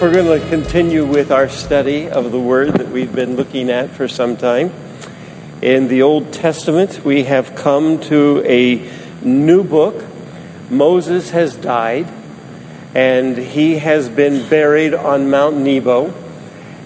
[0.00, 3.90] We're going to continue with our study of the Word that we've been looking at
[3.90, 4.72] for some time.
[5.60, 8.90] In the Old Testament, we have come to a
[9.22, 10.02] new book.
[10.70, 12.10] Moses has died,
[12.94, 16.14] and he has been buried on Mount Nebo.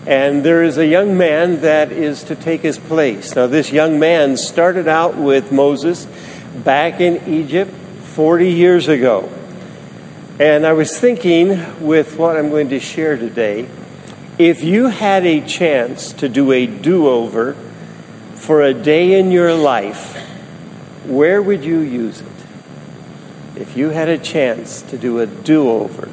[0.08, 3.36] And there is a young man that is to take his place.
[3.36, 6.08] Now, this young man started out with Moses
[6.64, 9.30] back in Egypt 40 years ago.
[10.38, 13.68] And I was thinking with what I'm going to share today,
[14.36, 17.54] if you had a chance to do a do over
[18.34, 20.16] for a day in your life,
[21.06, 22.26] where would you use it?
[23.54, 26.08] If you had a chance to do a do over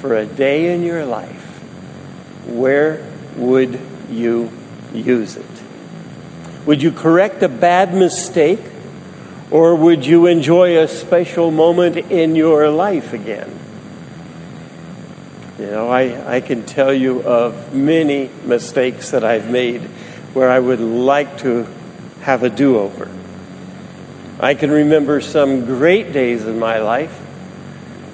[0.00, 1.60] for a day in your life,
[2.48, 3.78] where would
[4.10, 4.50] you
[4.92, 5.46] use it?
[6.66, 8.58] Would you correct a bad mistake?
[9.50, 13.58] Or would you enjoy a special moment in your life again?
[15.58, 19.80] You know, I, I can tell you of many mistakes that I've made
[20.34, 21.66] where I would like to
[22.20, 23.10] have a do over.
[24.38, 27.18] I can remember some great days in my life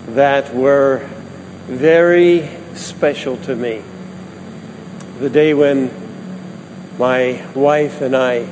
[0.09, 1.07] that were
[1.67, 3.83] very special to me.
[5.19, 5.91] The day when
[6.97, 8.48] my wife and I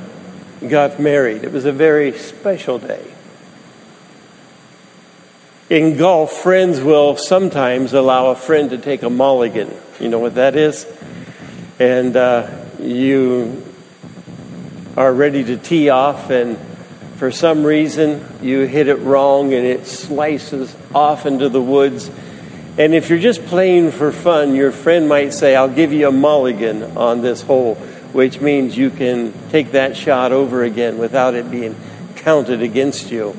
[0.68, 1.44] got married.
[1.44, 3.04] It was a very special day.
[5.70, 9.74] In golf, friends will sometimes allow a friend to take a mulligan.
[9.98, 10.86] You know what that is?
[11.78, 13.64] And uh, you
[14.96, 16.58] are ready to tee off, and
[17.16, 22.10] for some reason you hit it wrong and it slices off into the woods.
[22.76, 26.12] And if you're just playing for fun, your friend might say, I'll give you a
[26.12, 27.78] mulligan on this hole
[28.12, 31.74] which means you can take that shot over again without it being
[32.16, 33.34] counted against you.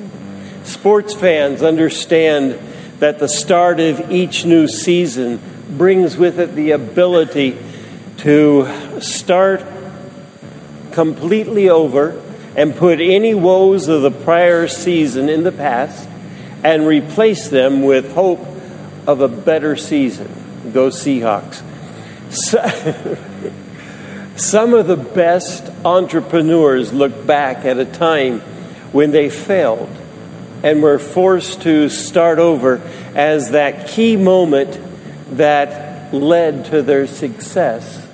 [0.64, 2.60] Sports fans understand
[3.00, 5.40] that the start of each new season
[5.78, 7.58] brings with it the ability
[8.18, 9.64] to start
[10.92, 12.22] completely over
[12.56, 16.08] and put any woes of the prior season in the past
[16.64, 18.40] and replace them with hope
[19.06, 20.72] of a better season.
[20.74, 21.62] Go Seahawks.
[22.34, 22.58] So,
[24.36, 28.40] Some of the best entrepreneurs look back at a time
[28.92, 29.90] when they failed
[30.64, 32.82] and were forced to start over
[33.14, 34.80] as that key moment
[35.38, 38.08] that led to their success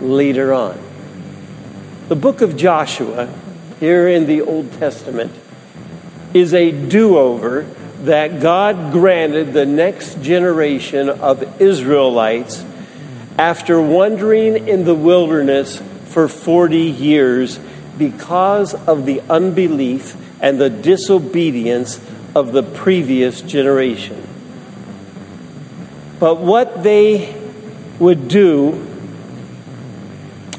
[0.00, 0.78] later on.
[2.08, 3.32] The book of Joshua,
[3.78, 5.32] here in the Old Testament,
[6.32, 7.62] is a do over
[8.02, 12.64] that God granted the next generation of Israelites
[13.38, 17.58] after wandering in the wilderness for 40 years
[17.98, 22.00] because of the unbelief and the disobedience
[22.34, 24.26] of the previous generation.
[26.18, 27.34] But what they
[27.98, 28.90] would do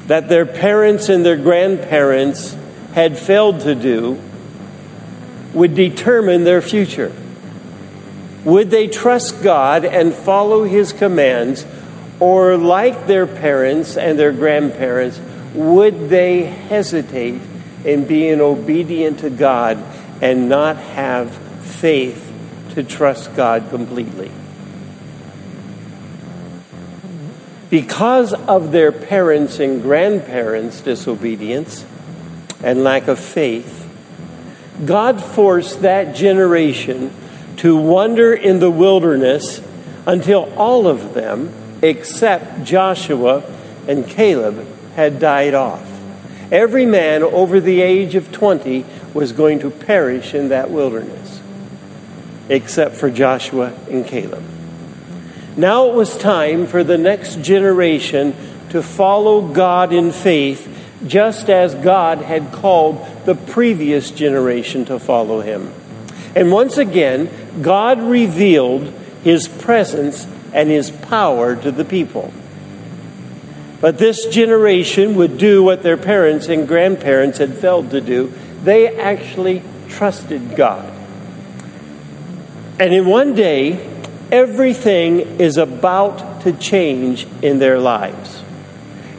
[0.07, 2.55] that their parents and their grandparents
[2.93, 4.21] had failed to do
[5.53, 7.11] would determine their future.
[8.43, 11.65] Would they trust God and follow His commands
[12.19, 15.19] or, like their parents and their grandparents,
[15.53, 17.41] would they hesitate
[17.83, 19.77] in being obedient to God
[20.21, 22.31] and not have faith
[22.71, 24.31] to trust God completely?
[27.69, 31.85] Because of their parents' and grandparents' disobedience
[32.63, 33.81] and lack of faith,
[34.85, 37.11] God forced that generation
[37.57, 39.61] to wander in the wilderness
[40.05, 41.53] until all of them
[41.85, 43.43] except Joshua
[43.87, 45.87] and Caleb had died off.
[46.51, 51.41] Every man over the age of 20 was going to perish in that wilderness,
[52.49, 54.43] except for Joshua and Caleb.
[55.57, 58.35] Now it was time for the next generation
[58.69, 60.67] to follow God in faith,
[61.05, 65.71] just as God had called the previous generation to follow him.
[66.35, 67.29] And once again,
[67.61, 68.91] God revealed
[69.23, 72.33] his presence and his power to the people.
[73.81, 78.33] But this generation would do what their parents and grandparents had failed to do.
[78.63, 80.91] They actually trusted God.
[82.79, 83.85] And in one day,
[84.31, 88.41] everything is about to change in their lives.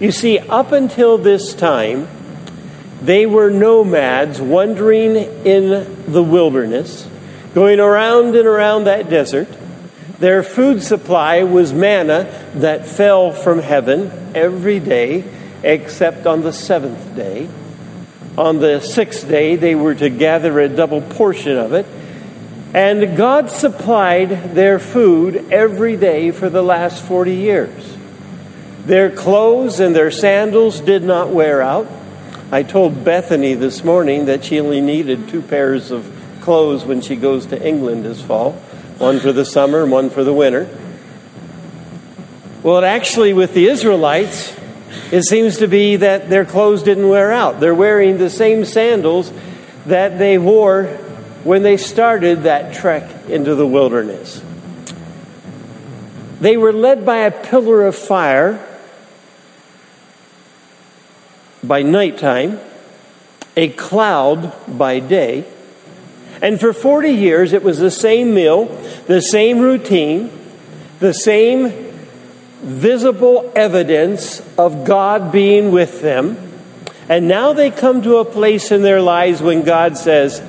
[0.01, 2.09] You see, up until this time,
[3.03, 7.07] they were nomads wandering in the wilderness,
[7.55, 9.49] going around and around that desert.
[10.19, 12.25] Their food supply was manna
[12.55, 15.25] that fell from heaven every day
[15.63, 17.49] except on the seventh day.
[18.39, 21.87] On the sixth day, they were to gather a double portion of it.
[22.73, 27.97] And God supplied their food every day for the last 40 years.
[28.85, 31.89] Their clothes and their sandals did not wear out.
[32.53, 36.11] I told Bethany this morning that she only needed two pairs of
[36.41, 38.61] clothes when she goes to England this fall
[38.99, 40.69] one for the summer and one for the winter.
[42.63, 44.55] Well, it actually, with the Israelites,
[45.13, 47.61] it seems to be that their clothes didn't wear out.
[47.61, 49.33] They're wearing the same sandals
[49.87, 50.85] that they wore
[51.45, 54.43] when they started that trek into the wilderness.
[56.41, 58.65] They were led by a pillar of fire
[61.63, 62.61] by nighttime,
[63.57, 65.45] a cloud by day.
[66.43, 68.67] And for 40 years, it was the same meal,
[69.07, 70.31] the same routine,
[71.01, 71.71] the same
[72.63, 76.37] visible evidence of God being with them.
[77.09, 80.43] And now they come to a place in their lives when God says,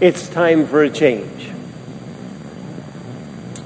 [0.00, 1.50] It's time for a change.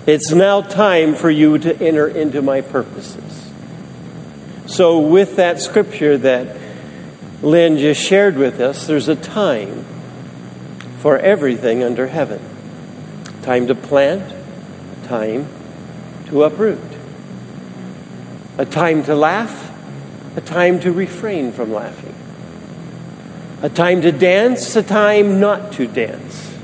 [0.07, 3.51] It's now time for you to enter into my purposes.
[4.67, 6.57] So, with that scripture that
[7.43, 9.85] Lynn just shared with us, there's a time
[10.99, 12.41] for everything under heaven.
[13.43, 14.35] Time to plant,
[15.05, 15.49] time
[16.27, 16.81] to uproot,
[18.59, 19.73] a time to laugh,
[20.37, 22.15] a time to refrain from laughing,
[23.63, 26.55] a time to dance, a time not to dance,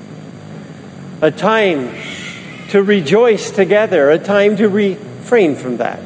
[1.21, 1.95] a time
[2.71, 6.01] to rejoice together, a time to refrain from that.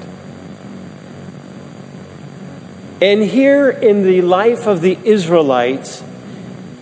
[3.00, 6.02] And here in the life of the Israelites,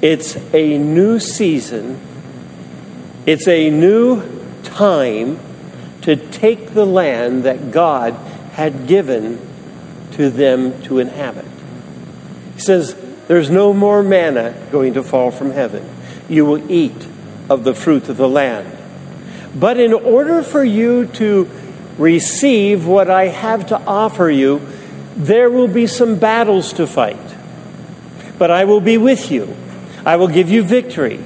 [0.05, 1.99] it's a new season,
[3.25, 4.23] it's a new
[4.63, 5.39] time
[6.03, 8.13] to take the land that God
[8.53, 9.41] had given
[10.13, 11.47] to them to inhabit.
[12.55, 12.95] He says,
[13.29, 15.89] There's no more manna going to fall from heaven.
[16.29, 17.09] You will eat
[17.49, 18.77] of the fruit of the land.
[19.55, 21.49] But in order for you to
[21.97, 24.61] receive what I have to offer you,
[25.17, 27.17] there will be some battles to fight,
[28.37, 29.57] but I will be with you.
[30.05, 31.21] I will give you victory,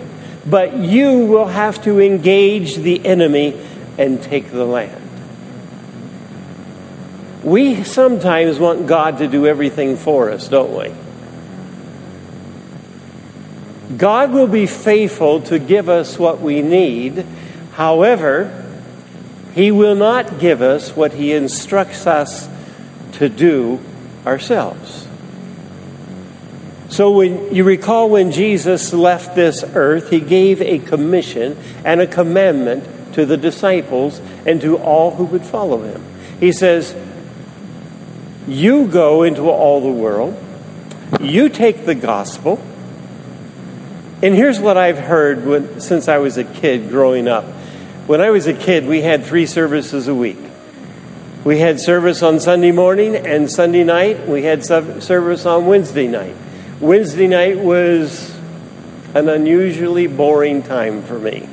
[0.47, 3.61] but you will have to engage the enemy
[3.99, 5.03] and take the land.
[7.43, 10.95] We sometimes want God to do everything for us, don't we?
[13.97, 17.25] God will be faithful to give us what we need.
[17.73, 18.65] However,
[19.55, 22.49] He will not give us what He instructs us
[23.13, 23.81] to do
[24.27, 25.08] ourselves.
[26.89, 32.07] So, when you recall when Jesus left this earth, he gave a commission and a
[32.07, 36.03] commandment to the disciples and to all who would follow him.
[36.41, 36.97] He says,
[38.47, 40.43] You go into all the world,
[41.21, 42.59] you take the gospel.
[44.23, 47.45] And here's what I've heard when, since I was a kid growing up.
[48.07, 50.39] When I was a kid, we had three services a week.
[51.45, 54.27] We had service on Sunday morning and Sunday night.
[54.27, 56.35] We had service on Wednesday night.
[56.81, 58.33] Wednesday night was
[59.13, 61.49] an unusually boring time for me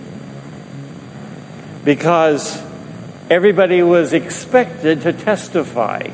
[1.83, 2.61] because
[3.27, 6.11] everybody was expected to testify,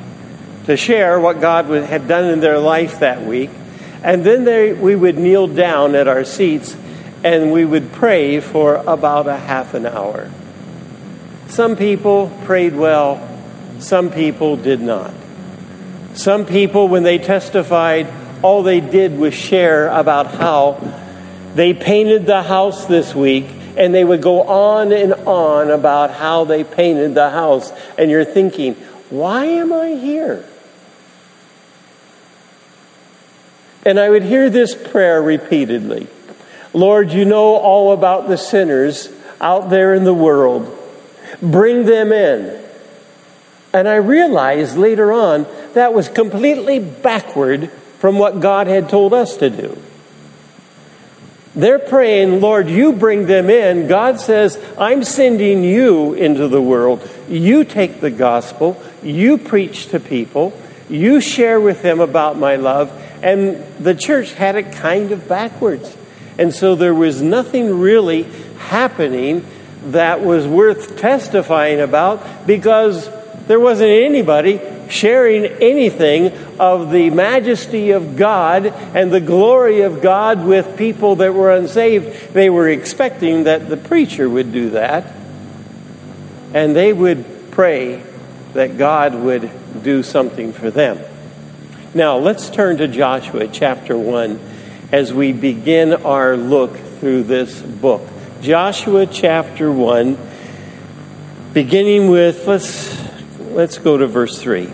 [0.65, 3.50] to share what God had done in their life that week.
[4.01, 6.77] And then they, we would kneel down at our seats
[7.22, 10.32] and we would pray for about a half an hour.
[11.48, 13.20] Some people prayed well,
[13.80, 15.13] some people did not.
[16.13, 20.79] Some people, when they testified, all they did was share about how
[21.55, 23.45] they painted the house this week,
[23.77, 27.71] and they would go on and on about how they painted the house.
[27.98, 28.75] And you're thinking,
[29.10, 30.45] why am I here?
[33.86, 36.07] And I would hear this prayer repeatedly
[36.74, 39.10] Lord, you know all about the sinners
[39.41, 40.77] out there in the world.
[41.41, 42.63] Bring them in.
[43.74, 47.71] And I realized later on that was completely backward
[48.01, 49.77] from what God had told us to do.
[51.55, 53.88] They're praying, Lord, you bring them in.
[53.88, 57.08] God says, I'm sending you into the world.
[57.29, 60.51] You take the gospel, you preach to people,
[60.89, 62.91] you share with them about my love.
[63.22, 65.96] And the church had it kind of backwards.
[66.39, 68.24] And so there was nothing really
[68.58, 69.46] happening
[69.91, 73.12] that was worth testifying about because
[73.48, 80.45] there wasn't anybody sharing anything of the majesty of God and the glory of God
[80.45, 82.33] with people that were unsaved.
[82.33, 85.13] They were expecting that the preacher would do that,
[86.53, 88.03] and they would pray
[88.53, 89.50] that God would
[89.83, 91.00] do something for them.
[91.93, 94.39] Now, let's turn to Joshua chapter 1
[94.91, 98.01] as we begin our look through this book.
[98.41, 100.17] Joshua chapter 1,
[101.53, 103.00] beginning with, let's,
[103.53, 104.72] let's go to verse 3.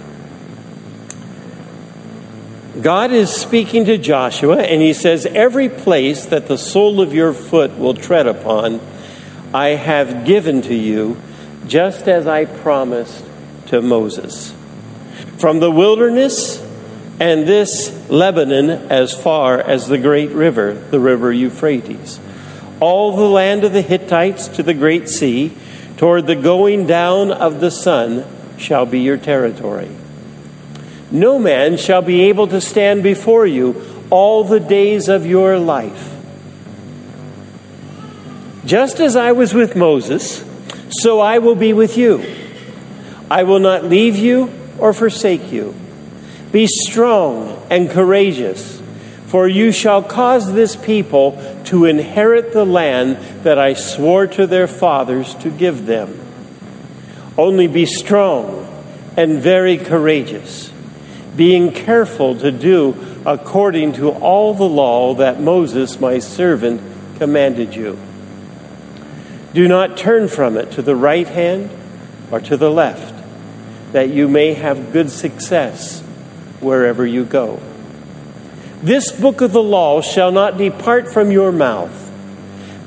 [2.81, 7.33] God is speaking to Joshua, and he says, Every place that the sole of your
[7.33, 8.79] foot will tread upon,
[9.53, 11.17] I have given to you,
[11.65, 13.25] just as I promised
[13.67, 14.53] to Moses.
[15.39, 16.63] From the wilderness
[17.19, 22.19] and this Lebanon as far as the great river, the river Euphrates,
[22.79, 25.57] all the land of the Hittites to the great sea,
[25.97, 28.23] toward the going down of the sun,
[28.57, 29.89] shall be your territory.
[31.11, 36.13] No man shall be able to stand before you all the days of your life.
[38.65, 40.43] Just as I was with Moses,
[40.89, 42.23] so I will be with you.
[43.31, 45.73] I will not leave you or forsake you.
[46.51, 48.81] Be strong and courageous,
[49.27, 54.67] for you shall cause this people to inherit the land that I swore to their
[54.67, 56.26] fathers to give them.
[57.37, 58.65] Only be strong
[59.15, 60.71] and very courageous
[61.37, 66.81] being careful to do according to all the law that Moses, my servant,
[67.19, 67.97] commanded you.
[69.53, 71.69] Do not turn from it to the right hand
[72.31, 73.13] or to the left,
[73.93, 76.01] that you may have good success
[76.59, 77.61] wherever you go.
[78.81, 82.11] This book of the law shall not depart from your mouth,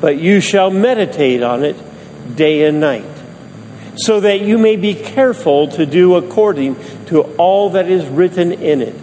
[0.00, 1.76] but you shall meditate on it
[2.36, 3.19] day and night
[4.00, 6.76] so that you may be careful to do according
[7.06, 8.94] to all that is written in it.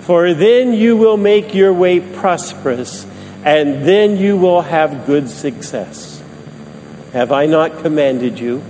[0.00, 3.06] For then you will make your way prosperous,
[3.44, 6.20] and then you will have good success.
[7.12, 8.64] Have I not commanded you?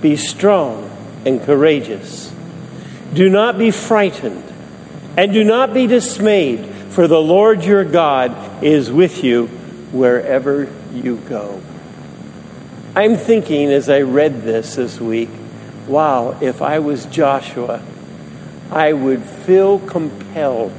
[0.00, 0.90] Be strong
[1.24, 2.32] and courageous.
[3.14, 4.44] Do not be frightened,
[5.16, 9.46] and do not be dismayed, for the Lord your God is with you
[9.92, 11.60] wherever you go.
[12.94, 15.30] I'm thinking as I read this this week,
[15.88, 17.82] wow, if I was Joshua,
[18.70, 20.74] I would feel compelled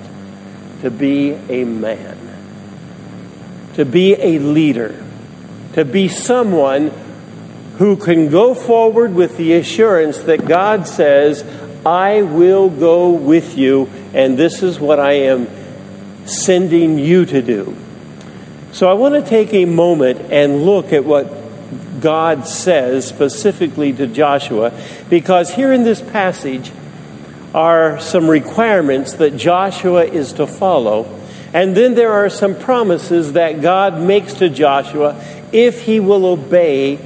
[0.81, 2.15] to be a man,
[3.73, 5.03] to be a leader,
[5.73, 6.91] to be someone
[7.79, 11.43] who can go forward with the assurance that God says,
[11.83, 15.47] I will go with you, and this is what I am
[16.27, 17.75] sending you to do.
[18.71, 21.42] So I want to take a moment and look at what
[22.03, 24.73] God says specifically to Joshua,
[25.09, 26.71] because here in this passage
[27.55, 31.19] are some requirements that Joshua is to follow.
[31.53, 36.99] And then there are some promises that God makes to Joshua if he will obey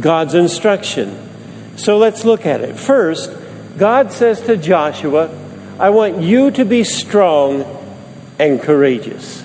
[0.00, 1.28] God's instruction.
[1.76, 2.78] So let's look at it.
[2.78, 3.30] First,
[3.76, 5.30] God says to Joshua,
[5.78, 7.64] I want you to be strong
[8.38, 9.44] and courageous.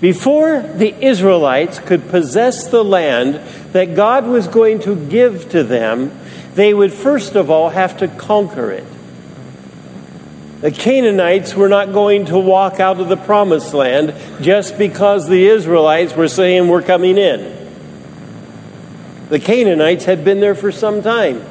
[0.00, 3.36] Before the Israelites could possess the land
[3.72, 6.12] that God was going to give to them,
[6.54, 8.84] they would first of all have to conquer it.
[10.60, 15.46] The Canaanites were not going to walk out of the promised land just because the
[15.46, 17.54] Israelites were saying, We're coming in.
[19.28, 21.44] The Canaanites had been there for some time.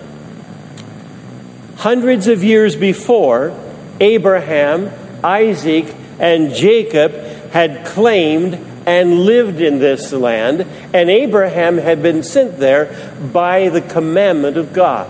[1.78, 3.58] Hundreds of years before,
[4.00, 4.92] Abraham,
[5.24, 7.14] Isaac, and Jacob
[7.56, 8.54] had claimed
[8.86, 10.60] and lived in this land,
[10.94, 15.10] and Abraham had been sent there by the commandment of God.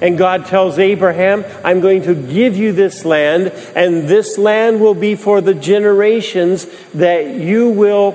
[0.00, 4.94] And God tells Abraham, I'm going to give you this land, and this land will
[4.94, 8.12] be for the generations that you will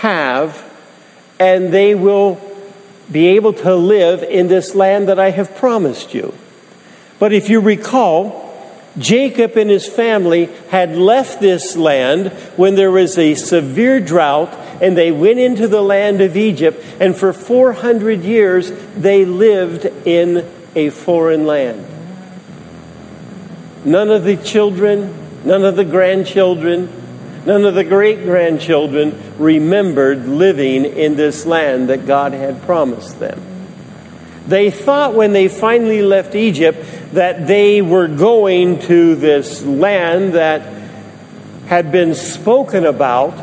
[0.00, 0.60] have,
[1.38, 2.40] and they will
[3.12, 6.34] be able to live in this land that I have promised you.
[7.20, 8.47] But if you recall,
[8.96, 14.96] Jacob and his family had left this land when there was a severe drought, and
[14.96, 20.90] they went into the land of Egypt, and for 400 years they lived in a
[20.90, 21.84] foreign land.
[23.84, 25.14] None of the children,
[25.44, 26.88] none of the grandchildren,
[27.46, 33.47] none of the great grandchildren remembered living in this land that God had promised them.
[34.48, 40.62] They thought when they finally left Egypt that they were going to this land that
[41.66, 43.34] had been spoken about,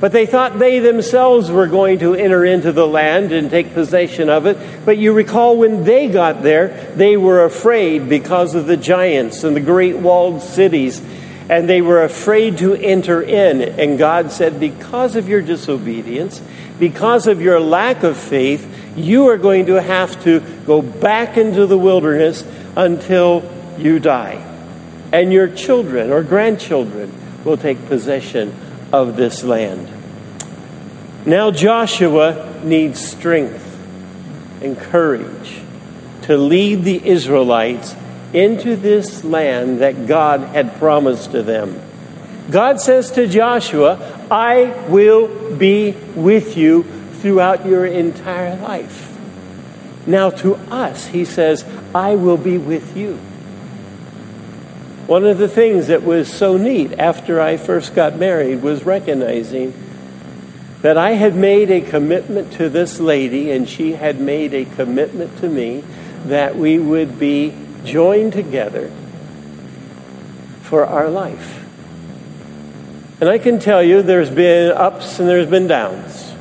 [0.00, 4.28] but they thought they themselves were going to enter into the land and take possession
[4.28, 4.56] of it.
[4.84, 9.56] But you recall when they got there, they were afraid because of the giants and
[9.56, 11.02] the great walled cities,
[11.48, 13.62] and they were afraid to enter in.
[13.62, 16.42] And God said, Because of your disobedience,
[16.78, 21.66] because of your lack of faith, you are going to have to go back into
[21.66, 22.44] the wilderness
[22.76, 24.42] until you die.
[25.12, 27.12] And your children or grandchildren
[27.44, 28.54] will take possession
[28.92, 29.88] of this land.
[31.24, 33.62] Now Joshua needs strength
[34.62, 35.60] and courage
[36.22, 37.94] to lead the Israelites
[38.36, 41.80] into this land that God had promised to them.
[42.50, 49.16] God says to Joshua, I will be with you throughout your entire life.
[50.06, 51.64] Now, to us, he says,
[51.94, 53.14] I will be with you.
[55.06, 59.72] One of the things that was so neat after I first got married was recognizing
[60.82, 65.38] that I had made a commitment to this lady and she had made a commitment
[65.38, 65.82] to me
[66.26, 67.54] that we would be
[67.86, 68.90] joined together
[70.62, 71.62] for our life.
[73.20, 76.34] And I can tell you there's been ups and there's been downs.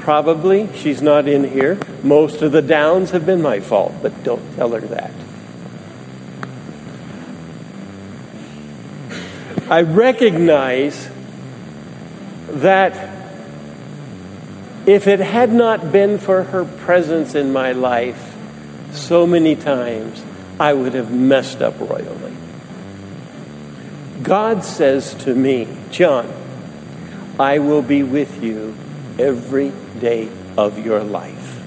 [0.00, 1.78] Probably she's not in here.
[2.02, 5.12] Most of the downs have been my fault, but don't tell her that.
[9.70, 11.08] I recognize
[12.48, 13.08] that
[14.86, 18.29] if it had not been for her presence in my life
[18.92, 20.22] so many times,
[20.58, 22.34] I would have messed up royally.
[24.22, 26.30] God says to me, John,
[27.38, 28.74] I will be with you
[29.18, 30.28] every day
[30.58, 31.58] of your life.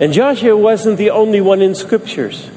[0.00, 2.50] And Joshua wasn't the only one in scriptures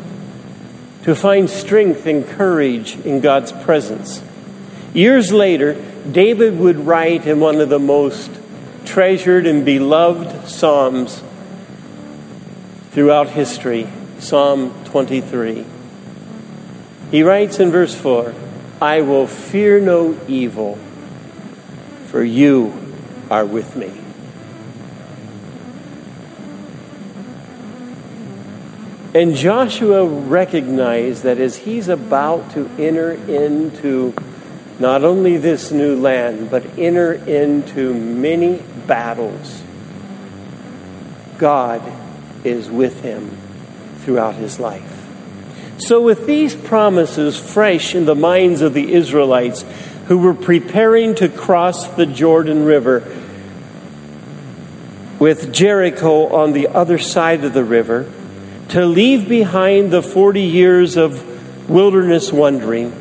[1.04, 4.24] to find strength and courage in God's presence.
[4.94, 5.74] Years later,
[6.10, 8.32] David would write in one of the most
[8.86, 11.22] treasured and beloved Psalms
[12.94, 13.88] throughout history,
[14.20, 15.66] Psalm 23.
[17.10, 18.36] He writes in verse 4
[18.82, 20.76] I will fear no evil,
[22.08, 22.72] for you
[23.32, 23.92] are with me.
[29.16, 34.14] And Joshua recognized that as he's about to enter into
[34.79, 39.64] not only this new land, but enter into many battles,
[41.38, 41.82] God
[42.44, 43.38] is with him
[44.00, 45.00] throughout his life.
[45.77, 49.66] So, with these promises fresh in the minds of the Israelites
[50.08, 53.00] who were preparing to cross the Jordan River,
[55.20, 58.12] with Jericho on the other side of the river,
[58.70, 62.94] to leave behind the 40 years of wilderness wandering,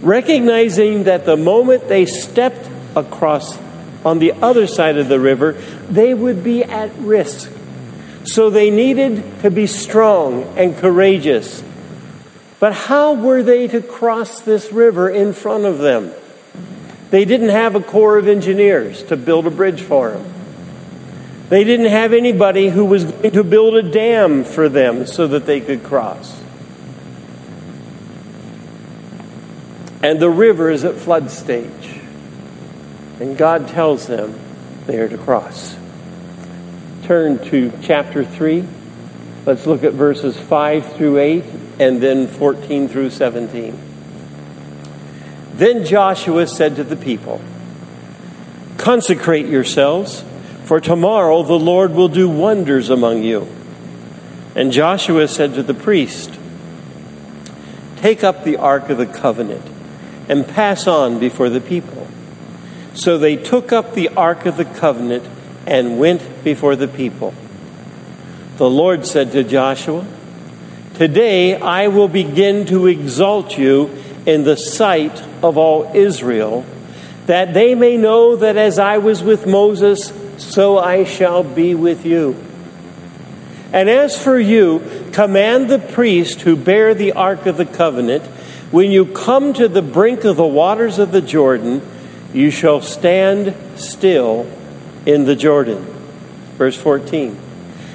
[0.00, 3.58] recognizing that the moment they stepped across
[4.04, 5.52] on the other side of the river,
[5.88, 7.50] they would be at risk.
[8.24, 11.62] So they needed to be strong and courageous.
[12.60, 16.12] But how were they to cross this river in front of them?
[17.10, 20.32] They didn't have a corps of engineers to build a bridge for them.
[21.48, 25.44] They didn't have anybody who was going to build a dam for them so that
[25.44, 26.40] they could cross.
[30.02, 32.00] And the river is at flood stage.
[33.20, 34.38] And God tells them
[34.86, 35.76] they are to cross.
[37.02, 38.64] Turn to chapter 3.
[39.44, 41.44] Let's look at verses 5 through 8
[41.80, 43.76] and then 14 through 17.
[45.54, 47.40] Then Joshua said to the people,
[48.78, 50.24] Consecrate yourselves
[50.64, 53.48] for tomorrow the Lord will do wonders among you.
[54.54, 56.38] And Joshua said to the priest,
[57.96, 59.64] Take up the ark of the covenant
[60.28, 62.06] and pass on before the people.
[62.94, 65.24] So they took up the ark of the covenant
[65.66, 67.34] and went before the people.
[68.56, 70.06] The Lord said to Joshua,
[70.94, 73.90] Today I will begin to exalt you
[74.26, 76.64] in the sight of all Israel,
[77.26, 82.04] that they may know that as I was with Moses, so I shall be with
[82.04, 82.36] you.
[83.72, 88.24] And as for you, command the priest who bear the ark of the covenant,
[88.70, 91.82] when you come to the brink of the waters of the Jordan,
[92.34, 94.46] you shall stand still
[95.06, 95.84] in the Jordan.
[96.56, 97.38] Verse 14.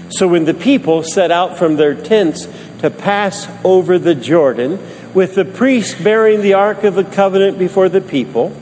[0.10, 2.48] So when the people set out from their tents
[2.80, 4.80] to pass over the Jordan,
[5.14, 8.56] with the priest bearing the ark of the covenant before the people,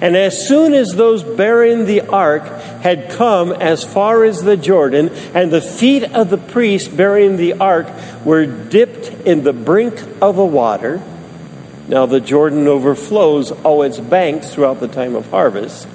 [0.00, 2.44] and as soon as those bearing the ark
[2.82, 7.54] had come as far as the Jordan, and the feet of the priest bearing the
[7.54, 7.88] ark
[8.24, 11.02] were dipped in the brink of the water,
[11.88, 15.88] now the Jordan overflows all its banks throughout the time of harvest.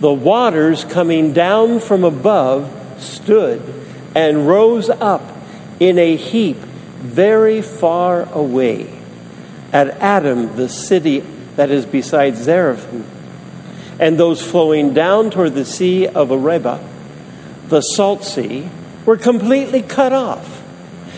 [0.00, 3.60] The waters coming down from above stood
[4.14, 5.22] and rose up
[5.80, 8.98] in a heap very far away
[9.72, 11.20] at Adam, the city
[11.56, 13.04] that is beside Zarethan,
[13.98, 16.80] and those flowing down toward the Sea of Arabah,
[17.66, 18.68] the Salt Sea,
[19.04, 20.62] were completely cut off.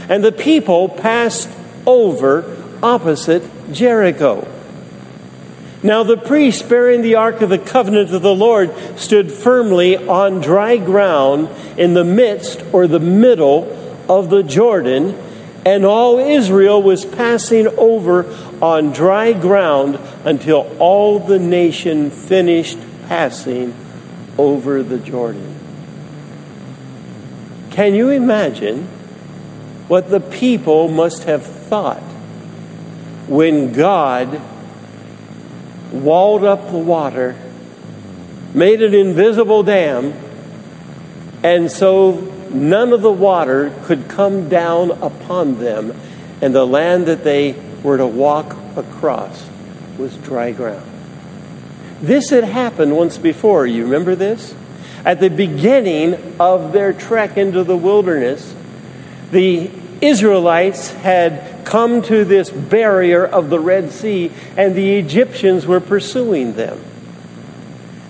[0.08, 1.48] And the people passed
[1.86, 4.48] over opposite Jericho.
[5.82, 10.40] Now the priest bearing the ark of the covenant of the Lord stood firmly on
[10.40, 13.76] dry ground in the midst or the middle
[14.08, 15.16] of the Jordan,
[15.64, 18.26] and all Israel was passing over
[18.60, 23.74] on dry ground until all the nation finished passing
[24.36, 25.58] over the Jordan.
[27.70, 28.86] Can you imagine
[29.88, 32.02] what the people must have thought
[33.28, 34.40] when God
[35.92, 37.36] walled up the water,
[38.54, 40.12] made an invisible dam,
[41.42, 42.12] and so
[42.50, 45.98] none of the water could come down upon them,
[46.40, 49.48] and the land that they were to walk across
[49.98, 50.86] was dry ground.
[52.00, 53.66] This had happened once before.
[53.66, 54.54] You remember this?
[55.04, 58.54] At the beginning of their trek into the wilderness,
[59.30, 65.78] the Israelites had come to this barrier of the Red Sea, and the Egyptians were
[65.78, 66.80] pursuing them.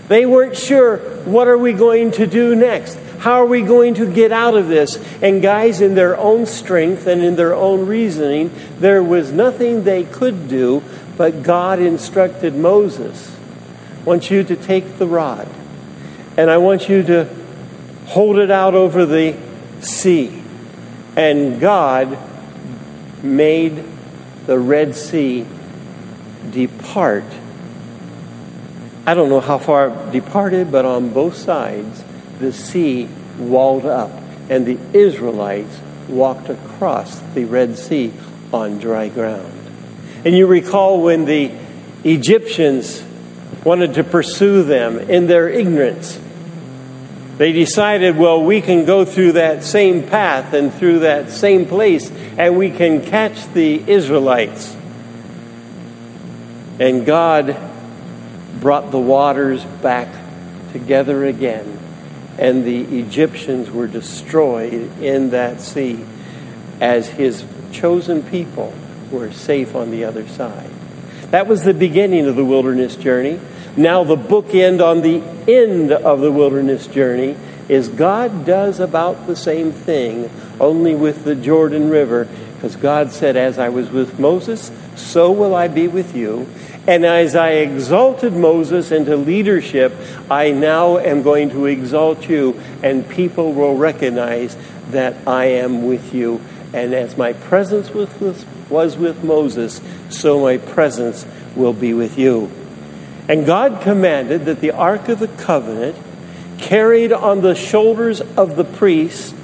[0.08, 0.96] They weren't sure,
[1.26, 2.98] what are we going to do next?
[3.18, 4.96] How are we going to get out of this?
[5.20, 10.04] And guys, in their own strength and in their own reasoning, there was nothing they
[10.04, 10.82] could do,
[11.18, 13.36] but God instructed Moses,
[14.00, 15.46] I want you to take the rod,
[16.38, 17.28] and I want you to
[18.06, 19.36] hold it out over the
[19.82, 20.42] sea.
[21.14, 22.16] And God
[23.22, 23.84] made
[24.46, 25.46] the Red Sea
[26.50, 27.24] depart.
[29.06, 32.04] I don't know how far it departed, but on both sides,
[32.38, 34.10] the sea walled up,
[34.48, 38.12] and the Israelites walked across the Red Sea
[38.52, 39.52] on dry ground.
[40.24, 41.52] And you recall when the
[42.04, 43.02] Egyptians
[43.64, 46.18] wanted to pursue them in their ignorance
[47.40, 52.10] they decided, well, we can go through that same path and through that same place,
[52.36, 54.76] and we can catch the Israelites.
[56.78, 57.56] And God
[58.60, 60.14] brought the waters back
[60.72, 61.78] together again,
[62.36, 66.04] and the Egyptians were destroyed in that sea
[66.78, 68.74] as his chosen people
[69.10, 70.68] were safe on the other side.
[71.30, 73.40] That was the beginning of the wilderness journey.
[73.76, 77.36] Now, the bookend on the end of the wilderness journey
[77.68, 80.28] is God does about the same thing,
[80.58, 85.54] only with the Jordan River, because God said, As I was with Moses, so will
[85.54, 86.48] I be with you.
[86.88, 89.94] And as I exalted Moses into leadership,
[90.28, 94.56] I now am going to exalt you, and people will recognize
[94.90, 96.40] that I am with you.
[96.72, 102.50] And as my presence was with Moses, so my presence will be with you.
[103.30, 105.96] And God commanded that the Ark of the Covenant,
[106.58, 109.36] carried on the shoulders of the priest,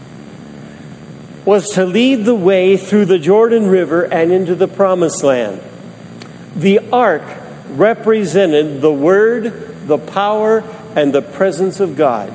[1.45, 5.63] was to lead the way through the Jordan River and into the Promised Land.
[6.57, 7.23] The Ark
[7.69, 10.65] represented the Word, the power,
[10.97, 12.33] and the presence of God.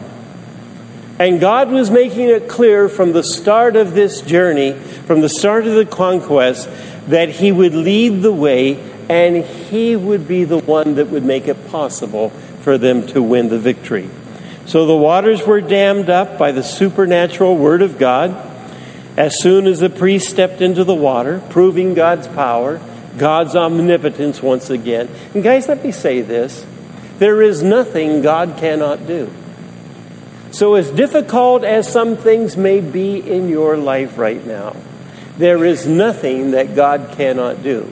[1.19, 5.67] And God was making it clear from the start of this journey, from the start
[5.67, 6.69] of the conquest,
[7.07, 11.49] that He would lead the way and he would be the one that would make
[11.49, 12.29] it possible
[12.61, 14.09] for them to win the victory.
[14.65, 18.47] So the waters were dammed up by the supernatural word of God.
[19.17, 22.79] As soon as the priest stepped into the water, proving God's power,
[23.17, 25.09] God's omnipotence once again.
[25.33, 26.65] And guys, let me say this
[27.19, 29.29] there is nothing God cannot do.
[30.51, 34.75] So, as difficult as some things may be in your life right now,
[35.37, 37.91] there is nothing that God cannot do.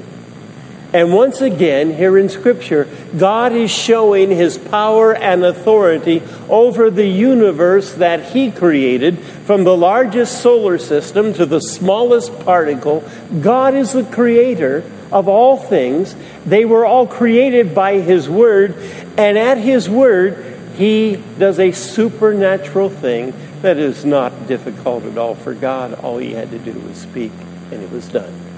[0.92, 7.06] And once again, here in Scripture, God is showing his power and authority over the
[7.06, 13.04] universe that he created, from the largest solar system to the smallest particle.
[13.42, 16.16] God is the creator of all things.
[16.46, 18.76] They were all created by his word,
[19.16, 25.36] and at his word, he does a supernatural thing that is not difficult at all
[25.36, 25.94] for God.
[25.96, 27.34] All he had to do was speak,
[27.72, 28.49] and it was done.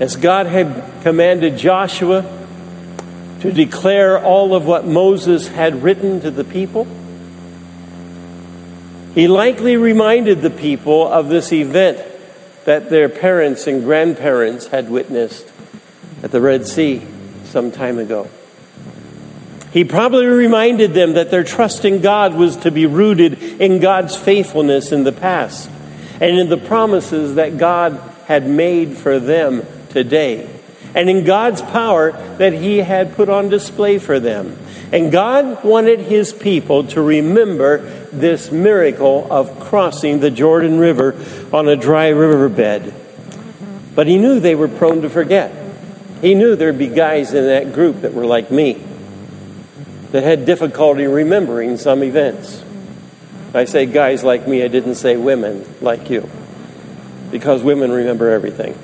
[0.00, 2.24] As God had commanded Joshua
[3.40, 6.86] to declare all of what Moses had written to the people,
[9.14, 11.98] he likely reminded the people of this event
[12.64, 15.50] that their parents and grandparents had witnessed
[16.22, 17.02] at the Red Sea
[17.44, 18.28] some time ago.
[19.72, 24.14] He probably reminded them that their trust in God was to be rooted in God's
[24.14, 25.68] faithfulness in the past
[26.20, 30.48] and in the promises that God had made for them today
[30.94, 34.58] and in God's power that He had put on display for them.
[34.90, 37.78] And God wanted His people to remember
[38.10, 41.14] this miracle of crossing the Jordan River
[41.52, 42.94] on a dry riverbed.
[43.94, 45.52] But He knew they were prone to forget.
[46.22, 48.82] He knew there'd be guys in that group that were like me,
[50.10, 52.64] that had difficulty remembering some events.
[53.54, 56.28] I say guys like me, I didn't say women like you,
[57.30, 58.76] because women remember everything.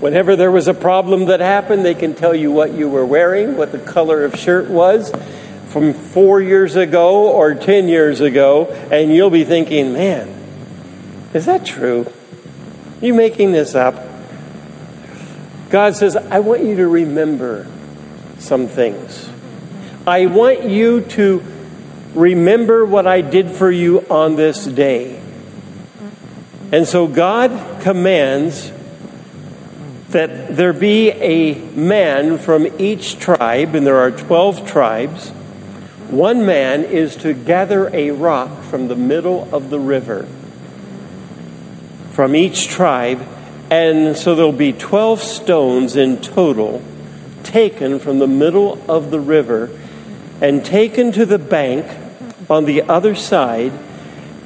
[0.00, 3.56] Whenever there was a problem that happened, they can tell you what you were wearing,
[3.56, 5.12] what the color of shirt was
[5.68, 10.28] from four years ago or ten years ago, and you'll be thinking, man,
[11.34, 12.06] is that true?
[13.00, 13.96] Are you making this up?
[15.68, 17.66] God says, I want you to remember
[18.38, 19.28] some things.
[20.06, 21.42] I want you to
[22.14, 25.20] remember what I did for you on this day.
[26.72, 28.72] And so God commands
[30.10, 35.28] that there be a man from each tribe, and there are 12 tribes.
[36.10, 40.26] One man is to gather a rock from the middle of the river
[42.18, 43.24] from each tribe,
[43.70, 46.82] and so there'll be 12 stones in total
[47.44, 49.70] taken from the middle of the river
[50.40, 51.86] and taken to the bank
[52.50, 53.72] on the other side,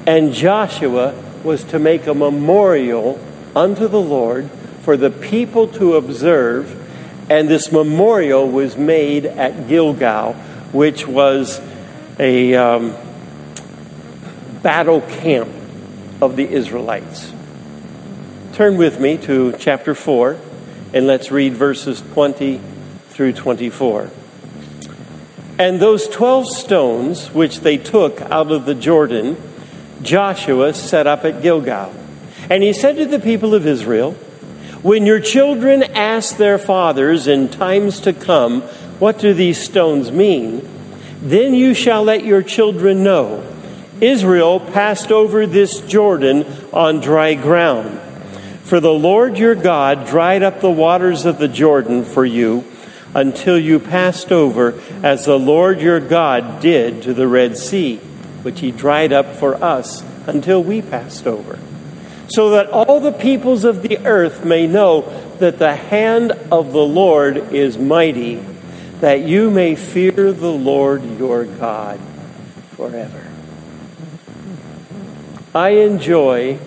[0.07, 3.19] and Joshua was to make a memorial
[3.57, 4.51] unto the Lord
[4.83, 6.79] for the people to observe,
[7.31, 10.35] and this memorial was made at Gilgal,
[10.73, 11.61] which was
[12.19, 12.95] a um,
[14.63, 15.51] battle camp
[16.21, 17.33] of the Israelites.
[18.55, 20.39] Turn with me to chapter 4,
[20.93, 22.61] and let's read verses 20
[23.11, 24.11] through 24.
[25.59, 29.37] And those 12 stones which they took out of the Jordan,
[30.03, 31.95] Joshua set up at Gilgal.
[32.51, 34.17] And he said to the people of Israel,
[34.83, 38.63] when your children ask their fathers in times to come,
[38.99, 40.69] What do these stones mean?
[41.23, 43.47] then you shall let your children know.
[44.01, 48.01] Israel passed over this Jordan on dry ground.
[48.65, 52.65] For the Lord your God dried up the waters of the Jordan for you
[53.15, 57.99] until you passed over, as the Lord your God did to the Red Sea,
[58.43, 61.57] which he dried up for us until we passed over
[62.29, 65.03] so that all the peoples of the earth may know
[65.39, 68.37] that the hand of the Lord is mighty,
[69.01, 72.01] that you may fear the Lord your God
[72.77, 73.29] forever.
[75.55, 76.59] I enjoy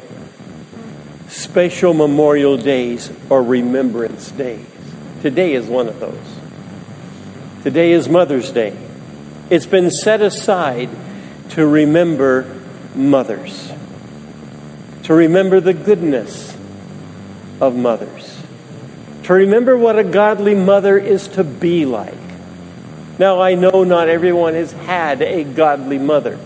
[1.27, 4.65] special memorial days or remembrance days.
[5.21, 6.39] Today is one of those.
[7.63, 8.77] Today is Mother's Day.
[9.49, 10.89] It's been set aside
[11.51, 12.61] to remember
[12.93, 13.71] mothers
[15.05, 16.57] to remember the goodness
[17.61, 18.41] of mothers,
[19.23, 22.13] to remember what a godly mother is to be like.
[23.19, 26.39] Now, I know not everyone has had a godly mother,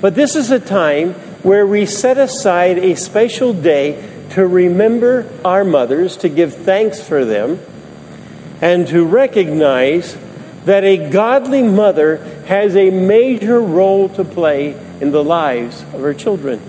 [0.00, 5.64] but this is a time where we set aside a special day to remember our
[5.64, 7.58] mothers, to give thanks for them,
[8.60, 10.16] and to recognize
[10.66, 16.14] that a godly mother has a major role to play in the lives of her
[16.14, 16.60] children.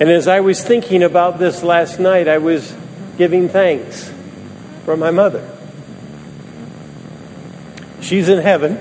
[0.00, 2.72] And as I was thinking about this last night, I was
[3.16, 4.12] giving thanks
[4.84, 5.48] for my mother.
[8.00, 8.76] She's in heaven.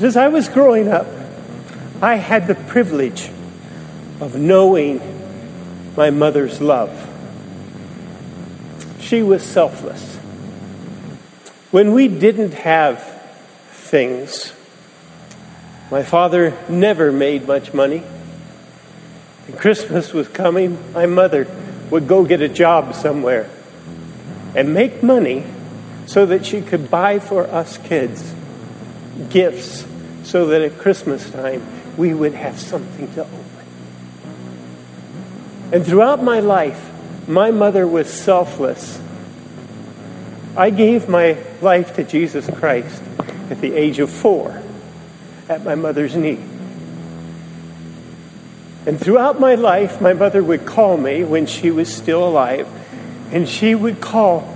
[0.00, 1.08] As I was growing up,
[2.00, 3.28] I had the privilege
[4.20, 5.00] of knowing
[5.96, 6.92] my mother's love.
[9.00, 10.16] She was selfless.
[11.72, 13.02] When we didn't have
[13.70, 14.52] things,
[15.90, 18.04] my father never made much money.
[19.46, 21.46] And Christmas was coming, my mother
[21.90, 23.48] would go get a job somewhere
[24.54, 25.44] and make money
[26.06, 28.34] so that she could buy for us kids
[29.30, 29.86] gifts
[30.22, 31.62] so that at Christmas time
[31.96, 33.44] we would have something to open.
[35.72, 36.90] And throughout my life,
[37.28, 39.00] my mother was selfless.
[40.56, 43.02] I gave my life to Jesus Christ
[43.50, 44.62] at the age of four
[45.48, 46.38] at my mother's knee.
[48.86, 52.68] And throughout my life, my mother would call me when she was still alive,
[53.32, 54.50] and she would call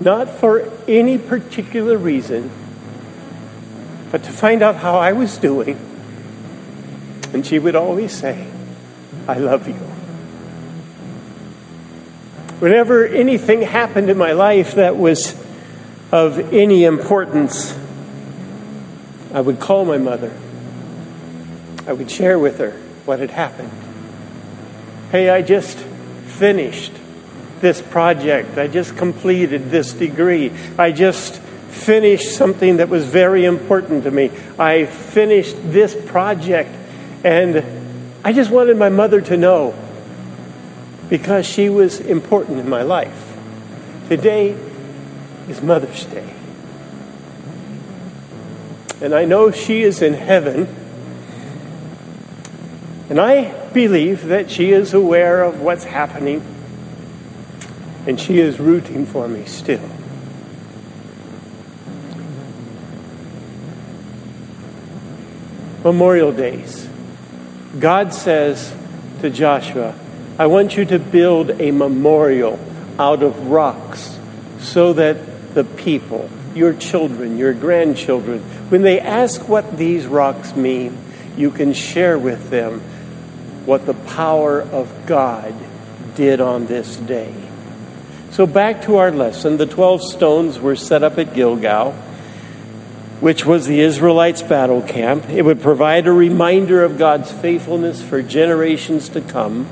[0.00, 2.50] not for any particular reason,
[4.10, 5.78] but to find out how I was doing.
[7.34, 8.46] And she would always say,
[9.28, 9.74] I love you.
[12.60, 15.34] Whenever anything happened in my life that was
[16.10, 17.78] of any importance,
[19.34, 20.32] I would call my mother.
[21.86, 23.70] I would share with her what had happened.
[25.10, 26.92] Hey, I just finished
[27.60, 28.58] this project.
[28.58, 30.52] I just completed this degree.
[30.78, 31.40] I just
[31.70, 34.30] finished something that was very important to me.
[34.58, 36.70] I finished this project,
[37.24, 37.64] and
[38.24, 39.74] I just wanted my mother to know
[41.08, 43.36] because she was important in my life.
[44.08, 44.56] Today
[45.48, 46.34] is Mother's Day.
[49.00, 50.66] And I know she is in heaven.
[53.08, 56.42] And I believe that she is aware of what's happening.
[58.06, 59.88] And she is rooting for me still.
[65.84, 66.88] Memorial Days.
[67.78, 68.74] God says
[69.20, 69.94] to Joshua,
[70.36, 72.58] I want you to build a memorial
[72.98, 74.18] out of rocks
[74.58, 80.98] so that the people, your children, your grandchildren, when they ask what these rocks mean,
[81.36, 82.82] you can share with them
[83.66, 85.54] what the power of God
[86.14, 87.34] did on this day.
[88.30, 89.58] So, back to our lesson.
[89.58, 91.94] The 12 stones were set up at Gilgal
[93.20, 95.28] which was the Israelites' battle camp.
[95.30, 99.66] It would provide a reminder of God's faithfulness for generations to come.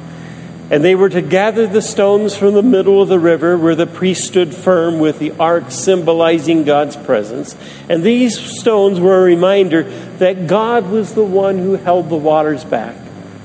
[0.70, 3.86] And they were to gather the stones from the middle of the river where the
[3.86, 7.54] priest stood firm with the ark symbolizing God's presence.
[7.90, 12.64] And these stones were a reminder that God was the one who held the waters
[12.64, 12.96] back,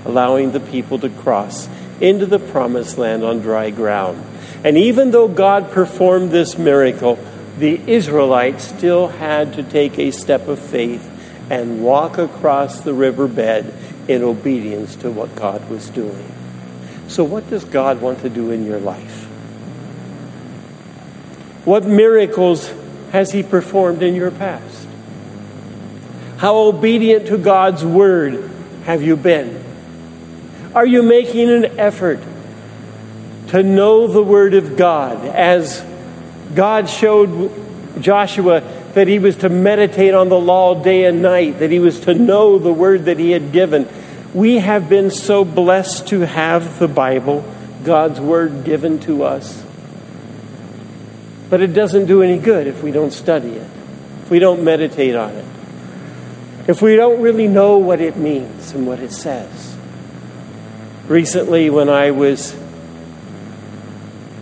[0.06, 1.68] allowing the people to cross
[2.02, 4.24] into the promised land on dry ground.
[4.64, 7.18] And even though God performed this miracle,
[7.58, 11.06] the Israelites still had to take a step of faith
[11.50, 13.74] and walk across the riverbed
[14.08, 16.32] in obedience to what God was doing.
[17.08, 19.26] So, what does God want to do in your life?
[21.66, 22.72] What miracles
[23.12, 24.88] has He performed in your past?
[26.38, 28.50] How obedient to God's word
[28.86, 29.64] have you been?
[30.80, 32.22] Are you making an effort
[33.50, 35.84] to know the word of God as
[36.56, 38.62] God showed Joshua
[38.94, 42.14] that he was to meditate on the law day and night, that he was to
[42.14, 43.90] know the word that he had given.
[44.34, 47.44] We have been so blessed to have the Bible,
[47.84, 49.62] God's word given to us.
[51.50, 53.70] But it doesn't do any good if we don't study it,
[54.22, 55.46] if we don't meditate on it,
[56.70, 59.69] if we don't really know what it means and what it says.
[61.10, 62.56] Recently, when I was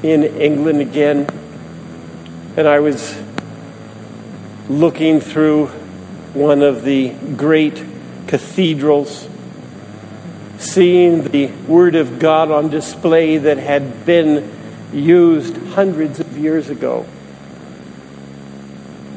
[0.04, 1.26] in England again,
[2.58, 3.18] and I was
[4.68, 5.68] looking through
[6.34, 7.82] one of the great
[8.28, 9.30] cathedrals,
[10.58, 14.54] seeing the Word of God on display that had been
[14.92, 17.06] used hundreds of years ago.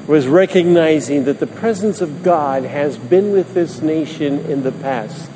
[0.07, 5.29] Was recognizing that the presence of God has been with this nation in the past,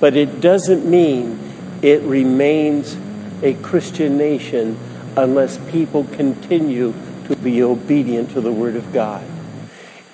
[0.00, 1.48] but it doesn't mean
[1.82, 2.96] it remains
[3.42, 4.78] a Christian nation
[5.16, 6.94] unless people continue
[7.26, 9.24] to be obedient to the Word of God.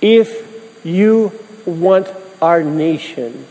[0.01, 1.33] If you
[1.65, 2.09] want
[2.41, 3.47] our nation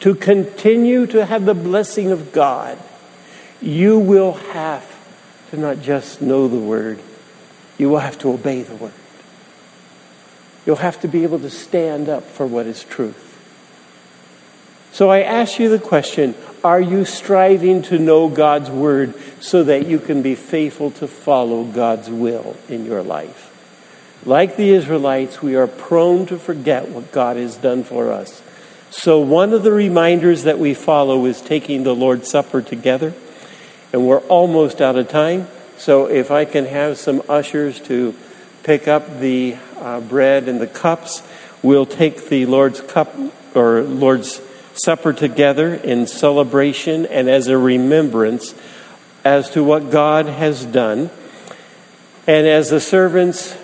[0.00, 2.78] to continue to have the blessing of God,
[3.60, 4.90] you will have
[5.50, 6.98] to not just know the Word,
[7.78, 8.92] you will have to obey the Word.
[10.66, 13.33] You'll have to be able to stand up for what is truth.
[14.94, 19.88] So I ask you the question are you striving to know God's word so that
[19.88, 23.50] you can be faithful to follow God's will in your life?
[24.24, 28.40] Like the Israelites, we are prone to forget what God has done for us.
[28.90, 33.14] So, one of the reminders that we follow is taking the Lord's Supper together.
[33.92, 35.48] And we're almost out of time.
[35.76, 38.14] So, if I can have some ushers to
[38.62, 41.24] pick up the uh, bread and the cups,
[41.64, 43.12] we'll take the Lord's cup
[43.56, 44.40] or Lord's
[44.74, 48.54] supper together in celebration and as a remembrance
[49.24, 51.10] as to what God has done.
[52.26, 53.56] And as the servants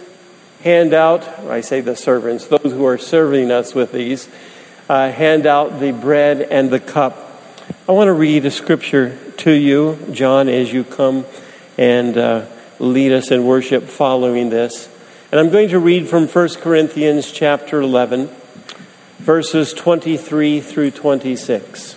[0.62, 4.28] hand out, I say the servants, those who are serving us with these,
[4.88, 7.26] uh, hand out the bread and the cup.
[7.88, 11.24] I want to read a scripture to you, John, as you come
[11.78, 12.46] and uh,
[12.78, 14.88] lead us in worship following this.
[15.32, 18.28] And I'm going to read from 1 Corinthians chapter 11
[19.20, 21.96] verses 23 through 26.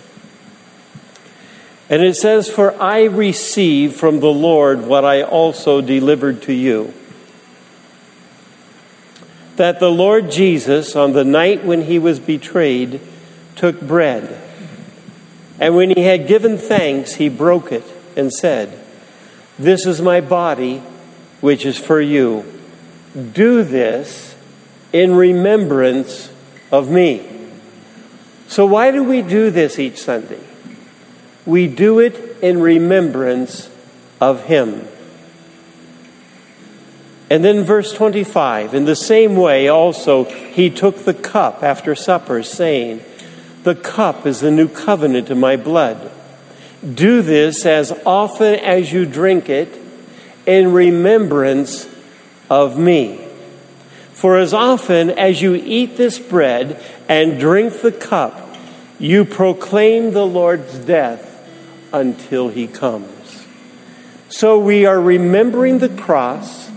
[1.88, 6.92] And it says, For I received from the Lord what I also delivered to you.
[9.56, 13.00] That the Lord Jesus, on the night when he was betrayed,
[13.54, 14.40] took bread.
[15.60, 17.84] And when he had given thanks, he broke it
[18.16, 18.78] and said,
[19.58, 20.78] This is my body,
[21.40, 22.44] which is for you.
[23.14, 24.34] Do this
[24.92, 26.33] in remembrance
[26.74, 27.24] of me.
[28.48, 30.40] So, why do we do this each Sunday?
[31.46, 33.70] We do it in remembrance
[34.20, 34.86] of Him.
[37.30, 42.42] And then, verse 25, in the same way, also, He took the cup after supper,
[42.42, 43.02] saying,
[43.62, 46.10] The cup is the new covenant in my blood.
[46.82, 49.80] Do this as often as you drink it
[50.44, 51.88] in remembrance
[52.50, 53.23] of me.
[54.24, 58.56] For as often as you eat this bread and drink the cup,
[58.98, 61.46] you proclaim the Lord's death
[61.92, 63.44] until he comes.
[64.30, 66.70] So we are remembering the cross.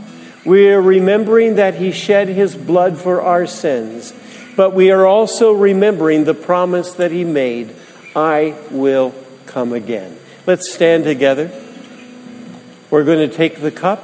[0.45, 4.14] We are remembering that he shed his blood for our sins.
[4.58, 7.74] But we are also remembering the promise that he made
[8.14, 10.20] I will come again.
[10.45, 11.50] Let's stand together.
[12.91, 14.04] We're going to take the cup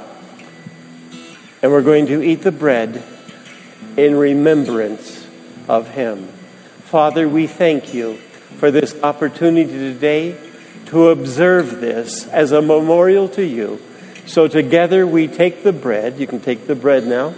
[1.62, 3.04] and we're going to eat the bread
[3.98, 5.28] in remembrance
[5.68, 6.28] of him.
[6.86, 8.18] Father, we thank you
[8.58, 10.38] for this opportunity today
[10.88, 13.82] to observe this as a memorial to you.
[14.26, 16.20] So together we take the bread.
[16.20, 17.34] You can take the bread now.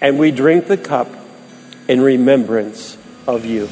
[0.00, 1.08] And we drink the cup
[1.86, 3.68] in remembrance of you.